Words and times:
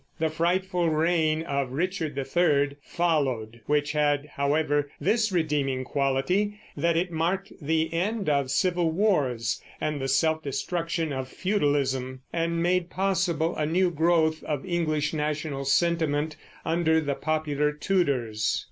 The 0.17 0.31
frightful 0.31 0.89
reign 0.89 1.43
of 1.43 1.73
Richard 1.73 2.17
III 2.17 2.75
followed, 2.81 3.61
which 3.67 3.91
had, 3.91 4.29
however, 4.33 4.89
this 4.99 5.31
redeeming 5.31 5.83
quality, 5.83 6.59
that 6.75 6.97
it 6.97 7.11
marked 7.11 7.53
the 7.61 7.93
end 7.93 8.27
of 8.27 8.49
civil 8.49 8.89
wars 8.91 9.61
and 9.79 10.01
the 10.01 10.07
self 10.07 10.41
destruction 10.41 11.13
of 11.13 11.27
feudalism, 11.27 12.21
and 12.33 12.63
made 12.63 12.89
possible 12.89 13.55
a 13.55 13.67
new 13.67 13.91
growth 13.91 14.43
of 14.45 14.65
English 14.65 15.13
national 15.13 15.65
sentiment 15.65 16.35
under 16.65 16.99
the 16.99 17.13
popular 17.13 17.71
Tudors. 17.71 18.59